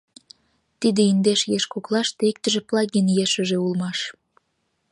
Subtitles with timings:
[0.79, 3.99] Тиде индеш еш коклаште иктыже Плагин ешыже улмаш.